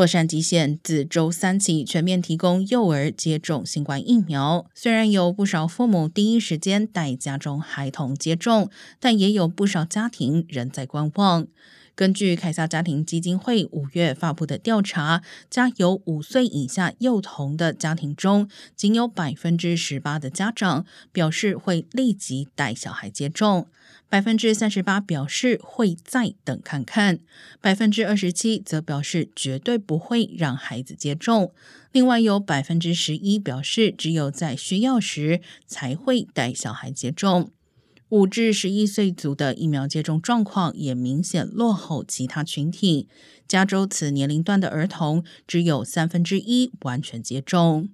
[0.00, 4.64] 洛杉矶县自周三起全面提供幼儿接种新冠疫苗。
[4.74, 11.46] 虽然有不少父母第一时间带家中孩童接种，但也有不少家庭仍在观望。
[11.94, 23.66] 根据凯撒家庭基金会五月发布的调查，家有五岁以下幼童的家庭中，仅有百分之十八的家长表示会立即带小孩接种，
[24.08, 27.18] 百分之三十八表示会再等看看，
[27.60, 31.52] 百分之二十七则表示绝对不会让孩子接种。
[31.92, 37.50] 另外有百分之十一表示只有在需要时才会带小孩接种。
[38.10, 43.08] 五至十一岁组的疫苗接种状况也明显落后其他群体。
[43.46, 47.88] 加州此年龄段的儿童只有三分之一完全接种。